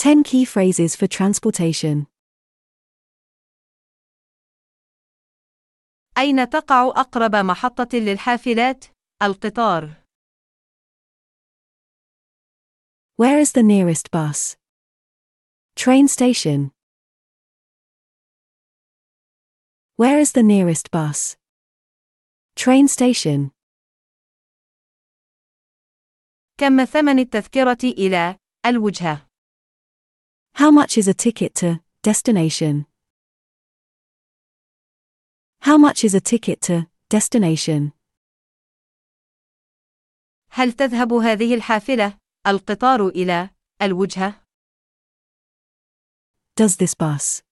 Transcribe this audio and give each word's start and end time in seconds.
10 0.00 0.22
key 0.22 0.44
phrases 0.44 0.96
for 0.96 1.06
transportation. 1.06 2.06
أين 6.18 6.48
تقع 6.48 6.92
أقرب 6.96 7.36
محطة 7.36 7.98
للحافلات؟ 7.98 8.84
القطار 9.22 10.06
Where 13.16 13.38
is 13.38 13.52
the 13.52 13.62
nearest 13.62 14.10
bus? 14.10 14.56
Train 15.74 16.06
station. 16.08 16.70
Where 19.96 20.18
is 20.18 20.32
the 20.32 20.42
nearest 20.42 20.90
bus? 20.90 21.36
Train 22.56 22.88
station. 22.88 23.50
كم 26.58 26.84
ثمن 26.84 27.18
التذكرة 27.18 27.78
إلى 27.84 28.36
الوجهة؟ 28.66 29.26
How 30.54 30.70
much 30.70 30.96
is 30.96 31.06
a 31.06 31.14
ticket 31.14 31.54
to 31.56 31.80
destination? 32.02 32.86
How 35.60 35.76
much 35.76 36.02
is 36.02 36.14
a 36.14 36.20
ticket 36.20 36.60
to 36.62 36.86
destination? 37.10 37.92
هل 40.50 40.72
تذهب 40.72 41.12
هذه 41.12 41.54
الحافلة 41.54 42.18
القطار 42.46 43.08
إلى 43.08 43.50
الوجهة؟ 43.82 44.42
Does 46.56 46.76
this 46.76 46.94
bus 46.94 47.42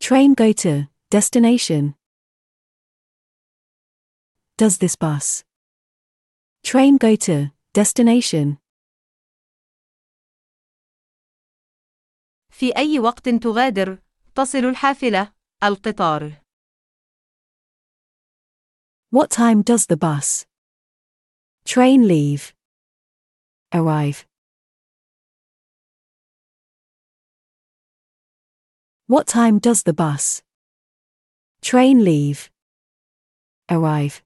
train 0.00 0.34
go 0.34 0.52
to 0.52 0.88
destination? 1.10 1.94
Does 4.56 4.78
this 4.78 4.96
bus 4.96 5.44
train 6.64 6.96
go 6.96 7.14
to 7.16 7.52
destination? 7.72 8.58
في 12.49 12.77
أي 12.77 12.99
وقت 12.99 13.29
تغادر 13.29 13.97
تصل 14.35 14.65
الحافلة 14.65 15.33
القطار؟ 15.63 16.41
What 19.11 19.29
time 19.31 19.63
does 19.63 19.85
the 19.87 19.97
bus 19.97 20.45
train 21.65 22.07
leave? 22.07 22.53
Arrive. 23.73 24.25
What 29.07 29.25
time 29.27 29.57
does 29.59 29.83
the 29.83 29.93
bus 29.93 30.43
train 31.61 32.03
leave? 32.03 32.49
Arrive. 33.71 34.21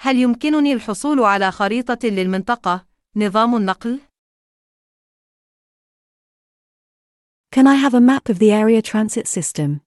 هل 0.00 0.16
يمكنني 0.16 0.72
الحصول 0.72 1.20
على 1.20 1.50
خريطة 1.50 2.08
للمنطقة 2.08 2.87
نظام 3.17 3.55
النقل؟ 3.55 4.01
Can 7.51 7.67
I 7.67 7.75
have 7.75 7.93
a 7.93 8.01
map 8.01 8.29
of 8.29 8.39
the 8.39 8.51
area 8.51 8.81
transit 8.81 9.27
system? 9.27 9.81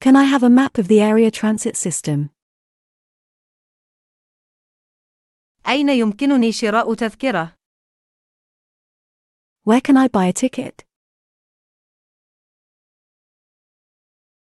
Can 0.00 0.16
I 0.16 0.24
have 0.24 0.42
a 0.42 0.50
map 0.50 0.78
of 0.78 0.88
the 0.88 1.00
area 1.00 1.30
transit 1.30 1.76
system? 1.76 2.30
أين 5.66 5.88
يمكنني 5.88 6.52
شراء 6.52 6.94
تذكرة؟ 6.94 7.56
Where 9.64 9.80
can 9.80 9.96
I 9.96 10.08
buy 10.08 10.26
a 10.26 10.32
ticket? 10.32 10.84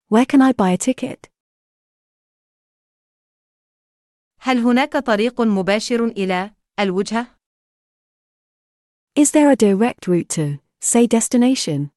Where 0.09 0.27
can 0.27 0.43
I 0.43 0.53
buy 0.53 0.71
a 0.71 0.77
ticket? 0.79 1.29
هل 4.46 4.58
هناك 4.60 4.98
طريق 4.98 5.42
مباشر 5.42 6.06
إلى 6.06 6.52
الوجهة؟ 6.80 7.28
Is 9.16 9.32
there 9.32 9.50
a 9.50 9.56
direct 9.56 10.08
route 10.08 10.30
to, 10.30 10.60
say, 10.82 11.08
destination? 11.08 11.90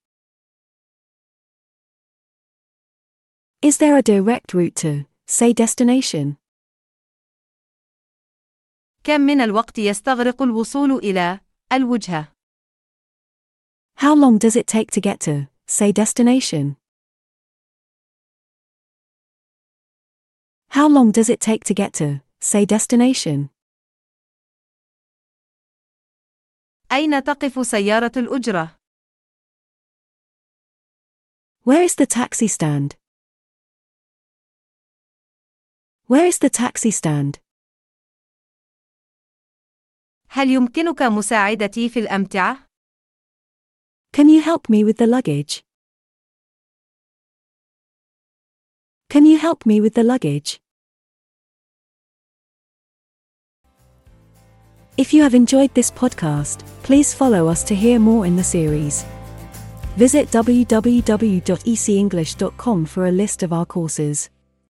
Is 3.61 3.77
there 3.77 3.99
a 3.99 4.03
direct 4.03 4.55
route 4.55 4.77
to, 4.77 5.05
say, 5.27 5.53
destination? 5.53 6.37
كم 9.05 9.21
من 9.21 9.41
الوقت 9.41 9.79
يستغرق 9.79 10.43
الوصول 10.43 10.93
إلى 10.93 11.41
الوجهة؟ 11.73 12.33
How 13.97 14.15
long 14.15 14.39
does 14.39 14.57
it 14.57 14.67
take 14.67 14.91
to 14.93 15.01
get 15.03 15.21
to, 15.21 15.49
say, 15.67 15.93
destination? 15.93 16.77
How 20.71 20.89
long 20.89 21.11
does 21.11 21.29
it 21.29 21.41
take 21.41 21.65
to 21.65 21.75
get 21.75 21.93
to, 21.95 22.23
say, 22.40 22.66
destination? 22.66 23.50
أين 26.92 27.24
تقف 27.24 27.68
سيارة 27.68 28.12
الأجرة؟ 28.18 28.78
Where 31.64 31.84
is 31.84 31.96
the 31.96 32.06
taxi 32.06 32.48
stand? 32.48 32.96
Where 36.08 36.26
is 36.28 36.40
the 36.40 36.50
taxi 36.50 36.92
stand? 36.92 37.40
هل 40.30 40.50
يمكنك 40.50 41.02
مساعدتي 41.02 41.90
في 41.90 42.00
الأمتعة؟ 42.00 42.68
Can 44.12 44.30
you 44.30 44.42
help 44.42 44.70
me 44.70 44.84
with 44.84 44.98
the 44.98 45.08
luggage? 45.08 45.64
Can 49.10 49.26
you 49.26 49.38
help 49.38 49.66
me 49.66 49.80
with 49.80 49.94
the 49.94 50.04
luggage? 50.04 50.60
If 54.99 55.15
you 55.15 55.23
have 55.23 55.35
enjoyed 55.37 55.73
this 55.75 55.93
podcast, 55.93 56.67
please 56.83 57.15
follow 57.15 57.47
us 57.47 57.63
to 57.65 57.75
hear 57.77 58.01
more 58.01 58.27
in 58.27 58.35
the 58.35 58.43
series. 58.43 59.05
Visit 59.97 60.29
www.ecenglish.com 60.33 62.85
for 62.85 63.07
a 63.07 63.13
list 63.13 63.45
of 63.45 63.53
our 63.53 63.65
courses. 63.65 64.29